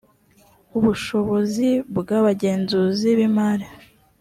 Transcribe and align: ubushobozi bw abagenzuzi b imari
ubushobozi 0.77 1.69
bw 1.97 2.07
abagenzuzi 2.19 3.09
b 3.17 3.19
imari 3.27 3.67